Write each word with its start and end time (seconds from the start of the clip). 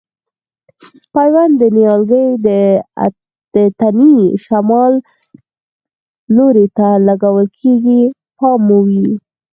پیوند 1.13 1.53
د 1.61 1.63
نیالګي 1.75 2.25
د 3.55 3.57
تنې 3.79 4.17
شمال 4.45 4.93
لوري 6.35 6.67
ته 6.77 6.87
لګول 7.07 7.45
کېږي 7.59 8.01
پام 8.37 8.59
مو 8.67 8.79
وي. 8.87 9.05